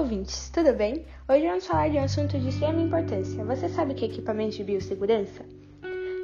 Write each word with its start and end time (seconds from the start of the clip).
ouvintes, 0.00 0.48
tudo 0.48 0.72
bem? 0.72 1.04
Hoje 1.28 1.46
vamos 1.46 1.66
falar 1.66 1.90
de 1.90 1.98
um 1.98 2.04
assunto 2.04 2.38
de 2.38 2.48
extrema 2.48 2.80
importância. 2.80 3.44
Você 3.44 3.68
sabe 3.68 3.92
o 3.92 3.94
que 3.94 4.06
é 4.06 4.08
equipamento 4.08 4.56
de 4.56 4.64
biossegurança? 4.64 5.44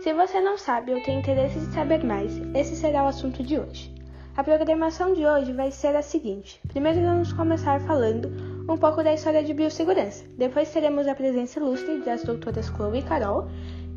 Se 0.03 0.15
você 0.15 0.41
não 0.41 0.57
sabe 0.57 0.95
ou 0.95 1.03
tem 1.03 1.19
interesse 1.19 1.59
em 1.59 1.73
saber 1.73 2.03
mais, 2.03 2.35
esse 2.55 2.75
será 2.75 3.05
o 3.05 3.09
assunto 3.09 3.43
de 3.43 3.59
hoje. 3.59 3.95
A 4.35 4.43
programação 4.43 5.13
de 5.13 5.27
hoje 5.27 5.53
vai 5.53 5.71
ser 5.71 5.95
a 5.95 6.01
seguinte: 6.01 6.59
primeiro 6.69 7.03
vamos 7.03 7.35
começar 7.35 7.79
falando 7.83 8.33
um 8.67 8.79
pouco 8.79 9.05
da 9.05 9.13
história 9.13 9.45
de 9.45 9.53
biossegurança, 9.53 10.25
depois 10.39 10.73
teremos 10.73 11.07
a 11.07 11.15
presença 11.15 11.61
ilustre 11.61 11.99
das 11.99 12.25
doutoras 12.25 12.69
Chloe 12.69 13.01
e 13.01 13.03
Carol. 13.03 13.47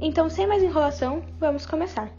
Então, 0.02 0.30
sem 0.30 0.46
mais 0.46 0.62
enrolação, 0.62 1.24
vamos 1.40 1.66
começar. 1.66 2.12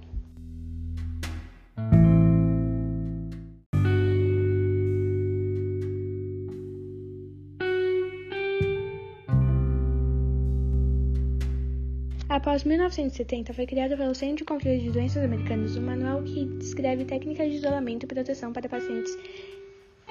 Após 12.31 12.63
1970, 12.63 13.53
foi 13.53 13.67
criado 13.67 13.97
pelo 13.97 14.15
Centro 14.15 14.37
de 14.37 14.45
Controle 14.45 14.79
de 14.79 14.93
Doenças 14.93 15.25
Americanos 15.25 15.77
um 15.77 15.83
manual 15.83 16.23
que 16.23 16.45
descreve 16.59 17.05
técnicas 17.05 17.51
de 17.51 17.57
isolamento 17.57 18.05
e 18.05 18.07
proteção 18.07 18.53
para 18.53 18.69
pacientes 18.69 19.19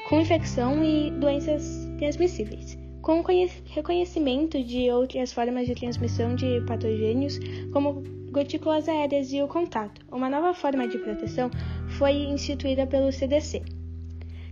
com 0.10 0.20
infecção 0.20 0.84
e 0.84 1.12
doenças 1.12 1.88
transmissíveis, 1.98 2.78
com 3.02 3.22
o 3.22 3.26
reconhecimento 3.68 4.62
de 4.62 4.92
outras 4.92 5.32
formas 5.32 5.66
de 5.66 5.74
transmissão 5.76 6.36
de 6.36 6.60
patogênios, 6.68 7.40
como 7.72 8.04
gotículas 8.32 8.90
aéreas 8.90 9.32
e 9.32 9.42
o 9.42 9.48
contato. 9.48 10.06
Uma 10.12 10.30
nova 10.30 10.54
forma 10.54 10.90
de 10.90 10.98
proteção 10.98 11.50
foi 11.98 12.12
instituída 12.12 12.86
pelo 12.86 13.14
CDC, 13.14 13.64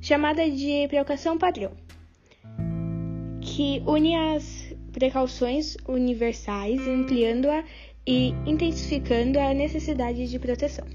chamada 0.02 0.49
de 0.49 0.88
precaução 0.88 1.38
padrão, 1.38 1.72
que 3.42 3.83
une 3.86 4.16
as 4.16 4.56
precauções 4.98 5.78
universais, 5.88 6.81
ampliando-a 6.88 7.64
e 8.06 8.30
intensificando 8.48 9.39
a 9.39 9.54
necessidade 9.54 10.28
de 10.28 10.39
proteção. 10.39 10.88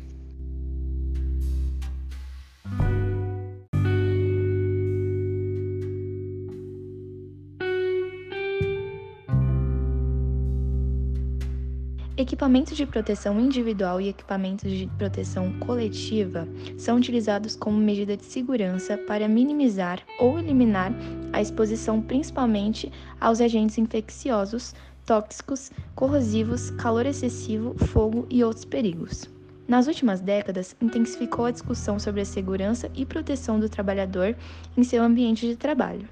Equipamentos 12.16 12.76
de 12.76 12.86
proteção 12.86 13.40
individual 13.40 14.00
e 14.00 14.08
equipamentos 14.08 14.70
de 14.70 14.88
proteção 14.98 15.52
coletiva 15.60 16.48
são 16.76 16.96
utilizados 16.96 17.54
como 17.54 17.76
medida 17.78 18.16
de 18.16 18.24
segurança 18.24 18.98
para 18.98 19.28
minimizar 19.28 20.00
ou 20.18 20.40
eliminar 20.40 20.92
a 21.32 21.40
exposição 21.40 22.00
principalmente 22.00 22.92
aos 23.20 23.40
agentes 23.40 23.78
infecciosos, 23.78 24.74
tóxicos, 25.06 25.70
corrosivos, 25.94 26.70
calor 26.70 27.06
excessivo, 27.06 27.74
fogo 27.86 28.26
e 28.30 28.44
outros 28.44 28.64
perigos. 28.64 29.28
Nas 29.66 29.86
últimas 29.86 30.20
décadas, 30.20 30.76
intensificou 30.80 31.46
a 31.46 31.50
discussão 31.50 31.98
sobre 31.98 32.20
a 32.20 32.24
segurança 32.24 32.90
e 32.94 33.06
proteção 33.06 33.58
do 33.58 33.68
trabalhador 33.68 34.36
em 34.76 34.82
seu 34.82 35.02
ambiente 35.02 35.46
de 35.46 35.56
trabalho. 35.56 36.08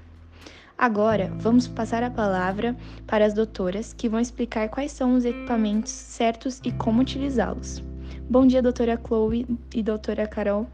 Agora, 0.77 1.31
vamos 1.37 1.67
passar 1.67 2.01
a 2.01 2.09
palavra 2.09 2.75
para 3.05 3.23
as 3.23 3.33
doutoras 3.33 3.93
que 3.93 4.09
vão 4.09 4.19
explicar 4.19 4.67
quais 4.69 4.91
são 4.91 5.13
os 5.13 5.25
equipamentos 5.25 5.91
certos 5.91 6.59
e 6.63 6.71
como 6.71 7.01
utilizá-los. 7.01 7.83
Bom 8.27 8.47
dia, 8.47 8.63
doutora 8.63 8.99
Chloe 9.05 9.45
e 9.75 9.83
doutora 9.83 10.25
Carol. 10.25 10.67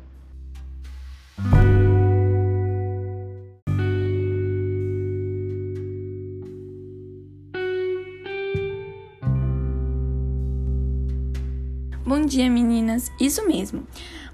Bom 12.07 12.21
dia, 12.21 12.49
meninas. 12.49 13.11
Isso 13.19 13.45
mesmo. 13.45 13.85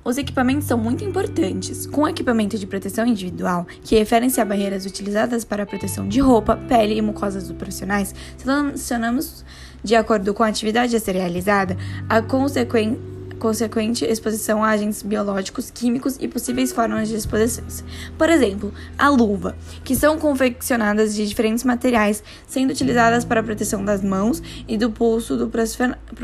Os 0.06 0.20
equipamentos 0.20 0.68
são 0.68 0.78
muito 0.78 1.04
importantes. 1.04 1.88
Com 1.88 2.08
equipamento 2.08 2.56
de 2.56 2.68
proteção 2.68 3.04
individual, 3.04 3.66
que 3.84 3.98
referem-se 3.98 4.40
a 4.40 4.46
barreiras 4.46 4.86
utilizadas 4.86 5.44
para 5.44 5.64
a 5.64 5.66
proteção 5.66 6.08
de 6.08 6.20
roupa, 6.20 6.56
pele 6.56 6.96
e 6.96 7.02
mucosas 7.02 7.48
dos 7.48 7.58
profissionais, 7.58 8.14
selecionamos, 8.38 9.44
de 9.84 9.96
acordo 9.96 10.36
com 10.36 10.44
a 10.44 10.50
atividade 10.50 10.96
a 10.96 11.00
ser 11.00 11.16
realizada, 11.16 11.76
a 12.08 12.22
consequência 12.22 13.13
consequente 13.44 14.06
exposição 14.06 14.64
a 14.64 14.70
agentes 14.70 15.04
biológicos, 15.04 15.70
químicos 15.70 16.16
e 16.22 16.30
possíveis 16.30 16.72
formas 16.72 17.10
de 17.10 17.16
exposições. 17.16 17.84
Por 18.18 18.30
exemplo, 18.30 18.74
a 18.98 19.10
luva, 19.10 19.58
que 19.84 19.98
são 19.98 20.18
confeccionadas 20.18 21.14
de 21.14 21.28
diferentes 21.28 21.66
materiais, 21.66 22.24
sendo 22.48 22.72
utilizadas 22.72 23.26
para 23.26 23.42
a 23.42 23.44
proteção 23.44 23.84
das 23.84 24.02
mãos 24.02 24.42
e 24.66 24.78
do 24.78 24.90
pulso 24.90 25.36
do 25.36 25.52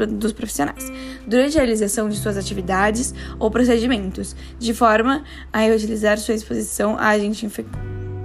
dos 0.07 0.31
profissionais, 0.31 0.89
durante 1.27 1.57
a 1.57 1.61
realização 1.61 2.07
de 2.07 2.15
suas 2.15 2.37
atividades 2.37 3.13
ou 3.37 3.51
procedimentos, 3.51 4.33
de 4.57 4.73
forma 4.73 5.25
a 5.51 5.59
reutilizar 5.59 6.17
sua 6.17 6.35
exposição 6.35 6.97
a 6.97 7.09
agente 7.09 7.45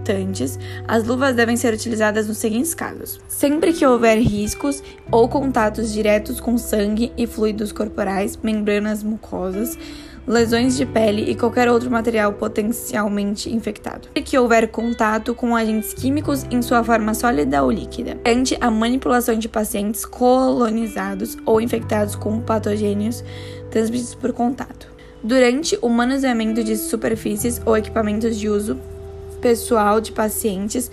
infectado 0.05 0.59
as 0.87 1.05
luvas 1.05 1.35
devem 1.35 1.57
ser 1.57 1.75
utilizadas 1.75 2.29
nos 2.29 2.39
seguintes 2.39 2.75
casos: 2.75 3.21
sempre 3.27 3.73
que 3.73 3.87
houver 3.87 4.19
riscos 4.19 4.83
ou 5.11 5.29
contatos 5.29 5.93
diretos 5.93 6.41
com 6.41 6.57
sangue 6.59 7.13
e 7.17 7.27
fluidos 7.27 7.73
corporais, 7.73 8.37
membranas 8.43 9.03
mucosas, 9.03 9.79
lesões 10.27 10.77
de 10.77 10.87
pele 10.87 11.31
e 11.31 11.35
qualquer 11.35 11.69
outro 11.69 11.91
material 11.91 12.33
potencialmente 12.33 13.53
infectado. 13.53 14.09
Sempre 14.09 14.23
que 14.23 14.39
houver 14.39 14.69
contato 14.69 15.35
com 15.35 15.55
agentes 15.55 15.93
químicos 15.93 16.45
em 16.51 16.63
sua 16.63 16.83
forma 16.83 17.15
sólida 17.15 17.63
ou 17.63 17.71
líquida. 17.71 18.19
Ante 18.27 18.57
a 18.61 18.71
manipulação 18.71 19.39
de 19.39 19.49
pacientes 19.49 20.05
colonizados 20.05 21.37
ou 21.45 21.61
infectados 21.61 22.17
com 22.17 22.41
patogênios 22.41 23.23
transmitidos 23.71 24.15
por 24.15 24.33
contato. 24.33 24.93
Durante 25.23 25.79
o 25.81 25.89
manuseamento 25.89 26.63
de 26.63 26.77
superfícies 26.77 27.61
ou 27.65 27.77
equipamentos 27.77 28.39
de 28.39 28.49
uso 28.49 28.79
pessoal 29.45 30.01
de 30.01 30.11
pacientes 30.11 30.91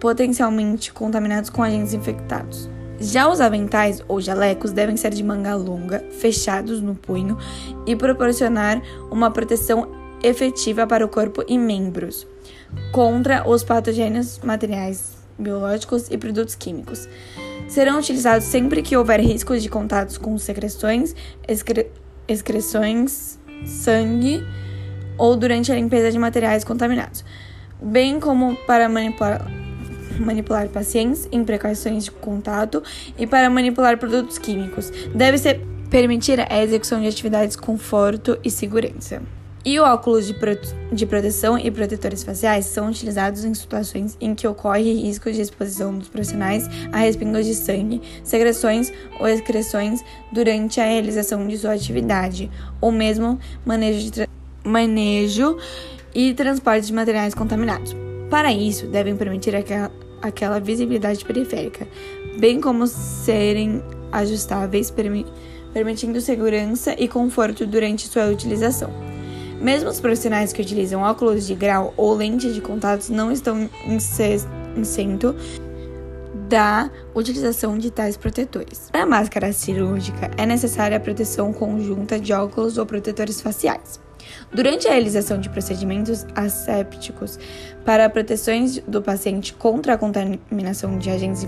potencialmente 0.00 0.92
contaminados 0.92 1.48
com 1.48 1.62
agentes 1.62 1.94
infectados. 1.94 2.68
Já 2.98 3.28
os 3.28 3.40
aventais 3.40 4.02
ou 4.08 4.20
jalecos 4.20 4.72
devem 4.72 4.96
ser 4.96 5.14
de 5.14 5.22
manga 5.22 5.54
longa, 5.54 6.04
fechados 6.10 6.80
no 6.80 6.96
punho 6.96 7.38
e 7.86 7.94
proporcionar 7.94 8.82
uma 9.08 9.30
proteção 9.30 9.88
efetiva 10.20 10.84
para 10.84 11.04
o 11.04 11.08
corpo 11.08 11.44
e 11.46 11.56
membros 11.56 12.26
contra 12.90 13.48
os 13.48 13.62
patogênios 13.62 14.40
materiais 14.40 15.12
biológicos 15.38 16.10
e 16.10 16.18
produtos 16.18 16.56
químicos. 16.56 17.08
Serão 17.68 18.00
utilizados 18.00 18.46
sempre 18.48 18.82
que 18.82 18.96
houver 18.96 19.20
risco 19.20 19.56
de 19.56 19.68
contatos 19.68 20.18
com 20.18 20.36
secreções, 20.38 21.14
excre 21.46 21.86
excreções, 22.26 23.38
sangue 23.64 24.44
ou 25.16 25.36
durante 25.36 25.70
a 25.70 25.76
limpeza 25.76 26.10
de 26.10 26.18
materiais 26.18 26.64
contaminados 26.64 27.24
bem 27.82 28.20
como 28.20 28.56
para 28.66 28.88
manipular, 28.88 29.50
manipular 30.18 30.68
pacientes 30.68 31.28
em 31.32 31.44
precauções 31.44 32.04
de 32.04 32.10
contato 32.10 32.82
e 33.18 33.26
para 33.26 33.50
manipular 33.50 33.98
produtos 33.98 34.38
químicos. 34.38 34.90
Deve 35.14 35.38
ser 35.38 35.60
permitir 35.90 36.40
a 36.40 36.62
execução 36.62 37.00
de 37.00 37.08
atividades 37.08 37.56
com 37.56 37.72
conforto 37.72 38.38
e 38.42 38.50
segurança. 38.50 39.20
E 39.64 39.78
óculos 39.78 40.26
de, 40.26 40.34
de 40.90 41.06
proteção 41.06 41.56
e 41.56 41.70
protetores 41.70 42.24
faciais 42.24 42.64
são 42.64 42.88
utilizados 42.88 43.44
em 43.44 43.54
situações 43.54 44.16
em 44.20 44.34
que 44.34 44.46
ocorre 44.48 44.92
risco 44.92 45.30
de 45.30 45.40
exposição 45.40 45.96
dos 45.96 46.08
profissionais 46.08 46.68
a 46.90 46.96
respingos 46.96 47.46
de 47.46 47.54
sangue, 47.54 48.02
secreções 48.24 48.92
ou 49.20 49.28
excreções 49.28 50.02
durante 50.32 50.80
a 50.80 50.84
realização 50.84 51.46
de 51.46 51.56
sua 51.58 51.74
atividade, 51.74 52.50
ou 52.80 52.90
mesmo 52.90 53.38
manejo, 53.64 54.10
de 54.10 54.28
manejo 54.64 55.56
e 56.14 56.34
transporte 56.34 56.86
de 56.86 56.92
materiais 56.92 57.34
contaminados. 57.34 57.94
Para 58.30 58.52
isso, 58.52 58.86
devem 58.86 59.16
permitir 59.16 59.54
aquela, 59.54 60.60
visibilidade 60.60 61.24
periférica, 61.24 61.86
bem 62.38 62.60
como 62.60 62.86
serem 62.86 63.82
ajustáveis, 64.10 64.90
permi 64.90 65.26
permitindo 65.72 66.20
segurança 66.20 66.94
e 66.98 67.08
conforto 67.08 67.66
durante 67.66 68.06
sua 68.06 68.26
utilização. 68.26 68.90
Mesmo 69.60 69.88
os 69.88 70.00
profissionais 70.00 70.52
que 70.52 70.60
utilizam 70.60 71.02
óculos 71.02 71.46
de 71.46 71.54
grau 71.54 71.94
ou 71.96 72.14
lentes 72.14 72.54
de 72.54 72.60
contato 72.60 73.08
não 73.10 73.32
estão 73.32 73.70
isento 74.76 75.34
da 76.48 76.90
utilização 77.14 77.78
de 77.78 77.90
tais 77.90 78.16
protetores. 78.16 78.90
Para 78.90 79.04
a 79.04 79.06
máscara 79.06 79.52
cirúrgica, 79.52 80.30
é 80.36 80.44
necessária 80.44 80.96
a 80.96 81.00
proteção 81.00 81.52
conjunta 81.52 82.20
de 82.20 82.32
óculos 82.32 82.76
ou 82.76 82.84
protetores 82.84 83.40
faciais. 83.40 83.98
Durante 84.52 84.86
a 84.88 84.92
realização 84.92 85.38
de 85.38 85.48
procedimentos 85.48 86.26
assépticos 86.34 87.38
para 87.84 88.08
proteções 88.08 88.78
do 88.80 89.02
paciente 89.02 89.52
contra 89.54 89.94
a 89.94 89.98
contaminação 89.98 90.98
de 90.98 91.10
agentes 91.10 91.46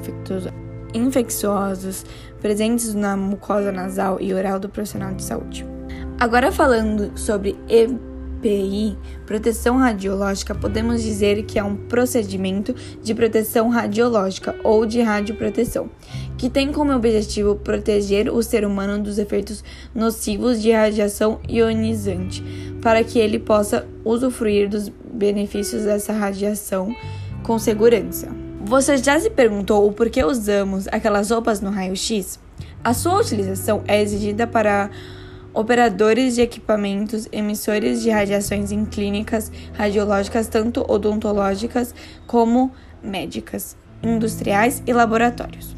infecciosos 0.95 2.05
presentes 2.41 2.95
na 2.95 3.17
mucosa 3.17 3.73
nasal 3.73 4.21
e 4.21 4.33
oral 4.33 4.61
do 4.61 4.69
profissional 4.69 5.13
de 5.15 5.25
saúde. 5.25 5.67
Agora 6.19 6.53
falando 6.53 7.17
sobre 7.19 7.57
PI, 8.45 8.95
proteção 9.25 9.79
radiológica, 9.79 10.55
podemos 10.55 11.03
dizer 11.03 11.45
que 11.45 11.59
é 11.59 11.65
um 11.65 11.75
procedimento 11.75 12.75
de 13.03 13.15
proteção 13.15 13.71
radiológica 13.71 14.55
ou 14.63 14.85
de 14.85 15.01
radioproteção, 15.01 15.89
que 16.37 16.51
tem 16.51 16.71
como 16.71 16.93
objetivo 16.93 17.57
proteger 17.57 18.29
o 18.29 18.43
ser 18.43 18.67
humano 18.67 19.03
dos 19.03 19.17
efeitos 19.17 19.65
nocivos 19.95 20.61
de 20.61 20.73
radiação 20.73 21.41
ionizante, 21.49 22.45
para 22.83 23.03
que 23.03 23.19
ele 23.19 23.39
possa 23.39 23.89
usufruir 24.05 24.69
dos 24.69 24.91
benefícios 24.91 25.85
dessa 25.85 26.13
radiação 26.13 26.95
com 27.43 27.59
segurança. 27.59 28.29
Você 28.63 28.99
já 28.99 29.19
se 29.19 29.31
perguntou 29.31 29.89
o 29.89 29.93
porquê 29.93 30.23
usamos 30.23 30.87
aquelas 30.89 31.31
roupas 31.31 31.63
no 31.63 31.71
raio-x? 31.71 32.39
A 32.83 32.93
sua 32.93 33.21
utilização 33.21 33.83
é 33.89 34.03
exigida 34.03 34.47
para 34.47 34.91
operadores 35.55 36.35
de 36.35 36.43
equipamentos 36.43 37.29
emissores 37.33 38.03
de 38.03 38.11
radiações 38.11 38.73
em 38.73 38.85
clínicas 38.85 39.51
radiológicas, 39.73 40.49
tanto 40.49 40.85
odontológicas 40.89 41.95
como 42.27 42.73
médicas, 43.03 43.77
industriais 44.03 44.83
e 44.87 44.93
laboratórios. 44.93 45.75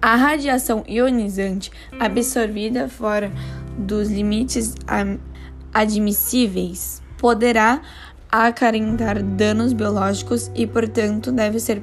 A 0.00 0.16
radiação 0.16 0.84
ionizante 0.86 1.70
absorvida 1.98 2.88
fora 2.88 3.32
dos 3.78 4.10
limites 4.10 4.74
admissíveis 5.72 7.02
poderá 7.18 7.80
acarentar 8.30 9.22
danos 9.22 9.72
biológicos 9.72 10.50
e, 10.54 10.66
portanto, 10.66 11.32
deve 11.32 11.58
ser 11.58 11.82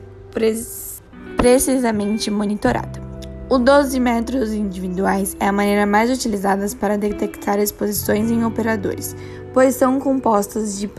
precisamente 1.37 2.29
monitorada. 2.29 3.10
O 3.51 3.59
12 3.59 3.99
metros 3.99 4.53
individuais 4.53 5.35
é 5.37 5.45
a 5.45 5.51
maneira 5.51 5.85
mais 5.85 6.09
utilizada 6.09 6.65
para 6.79 6.97
detectar 6.97 7.59
exposições 7.59 8.31
em 8.31 8.45
operadores, 8.45 9.13
pois 9.53 9.75
são 9.75 9.99
compostas 9.99 10.79
de 10.79 10.89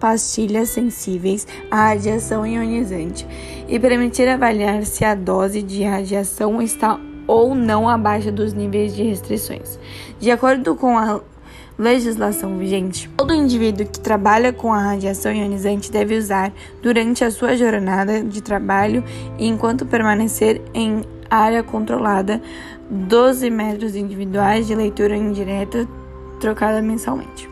pastilhas 0.00 0.70
sensíveis 0.70 1.46
à 1.70 1.88
radiação 1.88 2.46
ionizante 2.46 3.28
e 3.68 3.78
permitir 3.78 4.26
avaliar 4.26 4.86
se 4.86 5.04
a 5.04 5.14
dose 5.14 5.60
de 5.60 5.84
radiação 5.84 6.62
está 6.62 6.98
ou 7.26 7.54
não 7.54 7.86
abaixo 7.86 8.32
dos 8.32 8.54
níveis 8.54 8.96
de 8.96 9.02
restrições. 9.02 9.78
De 10.18 10.30
acordo 10.30 10.74
com 10.76 10.96
a 10.96 11.20
legislação 11.78 12.56
vigente, 12.56 13.06
todo 13.18 13.34
indivíduo 13.34 13.84
que 13.84 14.00
trabalha 14.00 14.50
com 14.50 14.72
a 14.72 14.80
radiação 14.80 15.30
ionizante 15.30 15.92
deve 15.92 16.16
usar 16.16 16.54
durante 16.80 17.22
a 17.22 17.30
sua 17.30 17.54
jornada 17.54 18.22
de 18.22 18.40
trabalho 18.40 19.04
e 19.38 19.46
enquanto 19.46 19.84
permanecer 19.84 20.62
em 20.72 21.04
área 21.30 21.62
controlada, 21.62 22.40
12 22.90 23.50
metros 23.50 23.94
individuais 23.94 24.66
de 24.66 24.74
leitura 24.74 25.16
indireta 25.16 25.86
trocada 26.40 26.80
mensalmente. 26.82 27.48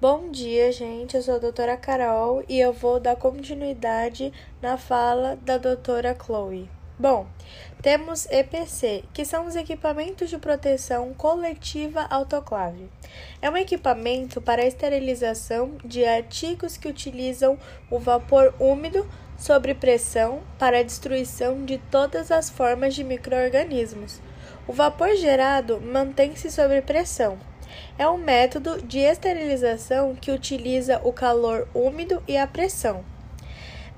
Bom 0.00 0.30
dia, 0.30 0.70
gente. 0.70 1.16
Eu 1.16 1.22
sou 1.22 1.36
a 1.36 1.38
doutora 1.38 1.78
Carol 1.78 2.44
e 2.46 2.60
eu 2.60 2.74
vou 2.74 3.00
dar 3.00 3.16
continuidade 3.16 4.32
na 4.60 4.76
fala 4.76 5.36
da 5.36 5.56
doutora 5.56 6.14
Chloe. 6.14 6.68
Bom, 6.98 7.26
temos 7.82 8.26
EPC, 8.30 9.02
que 9.12 9.24
são 9.24 9.46
os 9.46 9.56
equipamentos 9.56 10.30
de 10.30 10.38
proteção 10.38 11.12
coletiva 11.14 12.06
autoclave. 12.08 12.88
É 13.42 13.50
um 13.50 13.56
equipamento 13.56 14.40
para 14.40 14.64
esterilização 14.64 15.72
de 15.84 16.04
artigos 16.04 16.76
que 16.76 16.86
utilizam 16.86 17.58
o 17.90 17.98
vapor 17.98 18.54
úmido 18.60 19.04
sobre 19.36 19.74
pressão 19.74 20.40
para 20.58 20.78
a 20.78 20.82
destruição 20.82 21.64
de 21.64 21.78
todas 21.90 22.30
as 22.30 22.50
formas 22.50 22.94
de 22.94 23.04
microorganismos. 23.04 24.20
O 24.66 24.72
vapor 24.72 25.14
gerado 25.16 25.80
mantém-se 25.80 26.50
sob 26.50 26.80
pressão. 26.82 27.38
É 27.98 28.08
um 28.08 28.16
método 28.16 28.80
de 28.82 28.98
esterilização 28.98 30.14
que 30.14 30.30
utiliza 30.30 31.00
o 31.04 31.12
calor 31.12 31.68
úmido 31.74 32.22
e 32.26 32.36
a 32.36 32.46
pressão. 32.46 33.04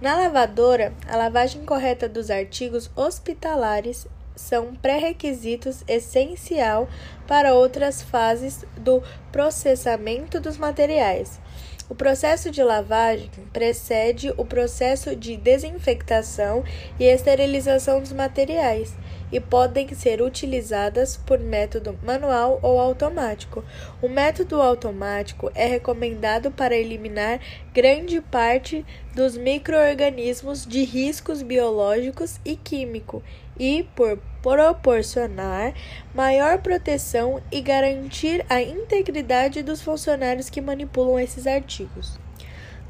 Na 0.00 0.14
lavadora, 0.16 0.92
a 1.08 1.16
lavagem 1.16 1.64
correta 1.64 2.08
dos 2.08 2.30
artigos 2.30 2.90
hospitalares 2.94 4.06
são 4.34 4.74
pré-requisitos 4.76 5.82
essencial 5.88 6.88
para 7.26 7.54
outras 7.54 8.02
fases 8.02 8.64
do 8.76 9.02
processamento 9.32 10.38
dos 10.38 10.58
materiais. 10.58 11.40
O 11.88 11.94
processo 11.94 12.50
de 12.50 12.62
lavagem 12.64 13.30
precede 13.52 14.32
o 14.36 14.44
processo 14.44 15.14
de 15.14 15.36
desinfectação 15.36 16.64
e 16.98 17.04
esterilização 17.04 18.00
dos 18.00 18.12
materiais 18.12 18.92
e 19.30 19.40
podem 19.40 19.88
ser 19.94 20.22
utilizadas 20.22 21.16
por 21.16 21.38
método 21.38 21.98
manual 22.02 22.58
ou 22.62 22.80
automático. 22.80 23.64
O 24.00 24.08
método 24.08 24.60
automático 24.60 25.50
é 25.54 25.66
recomendado 25.66 26.50
para 26.50 26.76
eliminar 26.76 27.40
grande 27.72 28.20
parte 28.20 28.84
dos 29.14 29.36
microorganismos 29.36 30.66
de 30.66 30.84
riscos 30.84 31.42
biológicos 31.42 32.40
e 32.44 32.56
químicos 32.56 33.22
e 33.58 33.88
por 33.94 34.18
proporcionar 34.42 35.74
maior 36.14 36.58
proteção 36.58 37.42
e 37.50 37.60
garantir 37.60 38.44
a 38.48 38.60
integridade 38.60 39.62
dos 39.62 39.82
funcionários 39.82 40.50
que 40.50 40.60
manipulam 40.60 41.18
esses 41.18 41.46
artigos. 41.46 42.25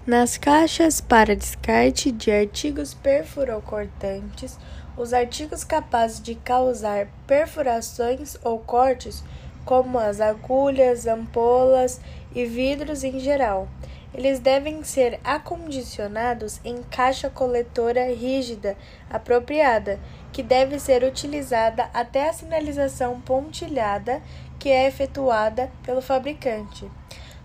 Nas 0.06 0.38
caixas 0.38 1.00
para 1.00 1.35
descarte 1.35 2.12
de 2.12 2.31
artigos 2.31 2.94
perfurocortantes, 2.94 4.56
os 4.97 5.12
artigos 5.12 5.64
capazes 5.64 6.23
de 6.23 6.37
causar 6.37 7.08
perfurações 7.26 8.37
ou 8.44 8.61
cortes, 8.61 9.25
como 9.64 9.99
as 9.99 10.20
agulhas, 10.20 11.08
ampolas 11.08 12.00
e 12.32 12.47
vidros 12.47 13.03
em 13.03 13.19
geral, 13.19 13.67
eles 14.14 14.38
devem 14.38 14.85
ser 14.85 15.19
acondicionados 15.25 16.61
em 16.64 16.85
caixa 16.85 17.29
coletora 17.29 18.06
rígida 18.14 18.76
apropriada, 19.11 19.99
que 20.32 20.41
deve 20.41 20.79
ser 20.79 21.02
utilizada 21.02 21.91
até 21.93 22.29
a 22.29 22.32
sinalização 22.32 23.20
pontilhada 23.20 24.23
que 24.56 24.69
é 24.69 24.87
efetuada 24.87 25.69
pelo 25.82 26.00
fabricante. 26.00 26.88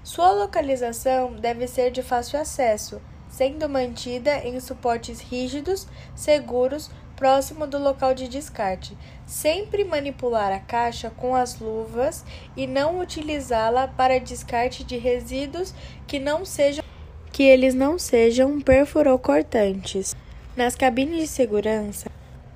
Sua 0.03 0.31
localização 0.31 1.33
deve 1.33 1.67
ser 1.67 1.91
de 1.91 2.01
fácil 2.01 2.39
acesso, 2.39 2.99
sendo 3.29 3.69
mantida 3.69 4.37
em 4.39 4.59
suportes 4.59 5.21
rígidos, 5.21 5.87
seguros, 6.15 6.89
próximo 7.15 7.67
do 7.67 7.77
local 7.77 8.15
de 8.15 8.27
descarte. 8.27 8.97
Sempre 9.27 9.83
manipular 9.83 10.51
a 10.51 10.59
caixa 10.59 11.11
com 11.11 11.35
as 11.35 11.59
luvas 11.59 12.25
e 12.57 12.65
não 12.65 12.99
utilizá-la 12.99 13.87
para 13.87 14.19
descarte 14.19 14.83
de 14.83 14.97
resíduos 14.97 15.73
que 16.07 16.19
não 16.19 16.43
sejam 16.43 16.83
que 17.31 17.43
eles 17.43 17.73
não 17.73 17.97
sejam 17.97 18.59
perfurocortantes. 18.59 20.15
Nas 20.55 20.75
cabines 20.75 21.21
de 21.21 21.27
segurança, 21.27 22.11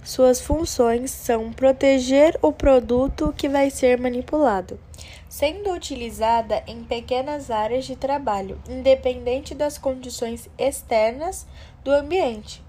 suas 0.05 0.39
funções 0.39 1.09
são 1.09 1.51
proteger 1.51 2.37
o 2.39 2.51
produto 2.51 3.33
que 3.35 3.49
vai 3.49 3.71
ser 3.71 3.99
manipulado, 3.99 4.79
sendo 5.27 5.73
utilizada 5.73 6.63
em 6.67 6.83
pequenas 6.83 7.49
áreas 7.49 7.85
de 7.85 7.95
trabalho, 7.95 8.61
independente 8.69 9.55
das 9.55 9.79
condições 9.79 10.47
externas 10.59 11.47
do 11.83 11.91
ambiente. 11.91 12.63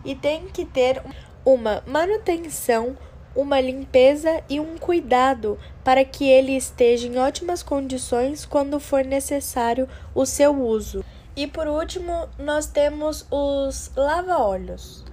e 0.03 0.15
tem 0.15 0.47
que 0.47 0.65
ter 0.65 1.01
uma 1.45 1.83
manutenção, 1.85 2.97
uma 3.35 3.59
limpeza 3.59 4.43
e 4.49 4.59
um 4.59 4.77
cuidado 4.77 5.59
para 5.83 6.03
que 6.03 6.27
ele 6.27 6.55
esteja 6.55 7.07
em 7.07 7.17
ótimas 7.17 7.61
condições 7.61 8.45
quando 8.45 8.79
for 8.79 9.03
necessário 9.03 9.87
o 10.13 10.25
seu 10.25 10.55
uso. 10.59 11.03
E 11.35 11.45
por 11.45 11.67
último, 11.67 12.29
nós 12.39 12.65
temos 12.65 13.27
os 13.29 13.91
lava-olhos. 13.95 15.03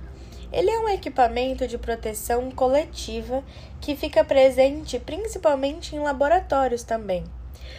Ele 0.52 0.71
é 0.71 0.78
um 0.78 0.88
equipamento 0.88 1.66
de 1.66 1.78
proteção 1.78 2.50
coletiva 2.50 3.42
que 3.81 3.97
fica 3.97 4.23
presente 4.23 4.99
principalmente 4.99 5.97
em 5.97 5.99
laboratórios 5.99 6.85
também. 6.85 7.25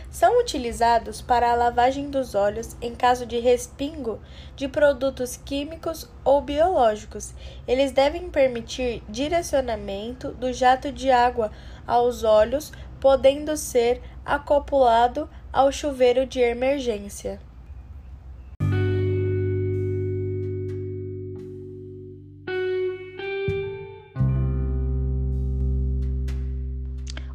São 0.09 0.39
utilizados 0.39 1.21
para 1.21 1.51
a 1.51 1.55
lavagem 1.55 2.09
dos 2.09 2.35
olhos 2.35 2.75
em 2.81 2.95
caso 2.95 3.25
de 3.25 3.39
respingo 3.39 4.19
de 4.55 4.67
produtos 4.67 5.37
químicos 5.37 6.09
ou 6.23 6.41
biológicos. 6.41 7.33
Eles 7.67 7.91
devem 7.91 8.29
permitir 8.29 9.03
direcionamento 9.09 10.31
do 10.31 10.51
jato 10.53 10.91
de 10.91 11.11
água 11.11 11.51
aos 11.85 12.23
olhos, 12.23 12.71
podendo 12.99 13.57
ser 13.57 14.01
acoplado 14.25 15.29
ao 15.51 15.71
chuveiro 15.71 16.25
de 16.25 16.39
emergência. 16.39 17.39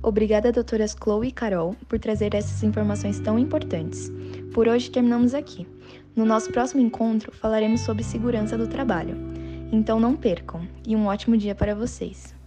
Obrigada, 0.09 0.51
doutoras 0.51 0.97
Chloe 0.99 1.29
e 1.29 1.31
Carol, 1.31 1.77
por 1.87 1.99
trazer 1.99 2.35
essas 2.35 2.63
informações 2.63 3.21
tão 3.21 3.39
importantes. 3.39 4.11
Por 4.55 4.67
hoje 4.67 4.91
terminamos 4.91 5.35
aqui. 5.35 5.67
No 6.17 6.25
nosso 6.25 6.51
próximo 6.51 6.81
encontro 6.81 7.31
falaremos 7.31 7.83
sobre 7.83 8.03
segurança 8.03 8.57
do 8.57 8.67
trabalho. 8.67 9.19
Então 9.71 10.01
não 10.01 10.17
percam 10.17 10.67
e 10.87 10.97
um 10.97 11.09
ótimo 11.09 11.37
dia 11.37 11.55
para 11.55 11.75
vocês. 11.75 12.38